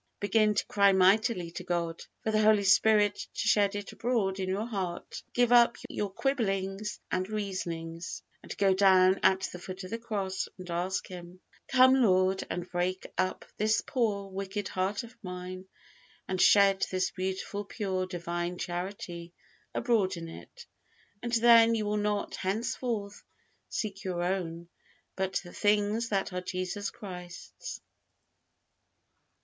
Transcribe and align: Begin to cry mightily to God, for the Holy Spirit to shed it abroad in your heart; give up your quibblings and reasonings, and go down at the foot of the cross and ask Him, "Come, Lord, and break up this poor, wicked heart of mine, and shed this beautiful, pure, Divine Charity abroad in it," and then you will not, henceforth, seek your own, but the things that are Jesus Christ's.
Begin 0.19 0.55
to 0.55 0.65
cry 0.65 0.93
mightily 0.93 1.51
to 1.51 1.63
God, 1.63 2.01
for 2.23 2.31
the 2.31 2.41
Holy 2.41 2.63
Spirit 2.63 3.17
to 3.35 3.47
shed 3.47 3.75
it 3.75 3.91
abroad 3.91 4.39
in 4.39 4.49
your 4.49 4.65
heart; 4.65 5.21
give 5.31 5.51
up 5.51 5.77
your 5.89 6.09
quibblings 6.09 6.99
and 7.11 7.29
reasonings, 7.29 8.23
and 8.41 8.57
go 8.57 8.73
down 8.73 9.19
at 9.21 9.41
the 9.41 9.59
foot 9.59 9.83
of 9.83 9.91
the 9.91 9.99
cross 9.99 10.47
and 10.57 10.71
ask 10.71 11.05
Him, 11.05 11.39
"Come, 11.67 11.93
Lord, 12.01 12.43
and 12.49 12.67
break 12.67 13.05
up 13.15 13.45
this 13.57 13.81
poor, 13.85 14.27
wicked 14.27 14.69
heart 14.69 15.03
of 15.03 15.15
mine, 15.21 15.65
and 16.27 16.41
shed 16.41 16.83
this 16.89 17.11
beautiful, 17.11 17.63
pure, 17.63 18.07
Divine 18.07 18.57
Charity 18.57 19.33
abroad 19.75 20.17
in 20.17 20.27
it," 20.27 20.65
and 21.21 21.33
then 21.33 21.75
you 21.75 21.85
will 21.85 21.97
not, 21.97 22.37
henceforth, 22.37 23.23
seek 23.69 24.03
your 24.03 24.23
own, 24.23 24.67
but 25.15 25.33
the 25.43 25.53
things 25.53 26.09
that 26.09 26.33
are 26.33 26.41
Jesus 26.41 26.89
Christ's. 26.89 27.79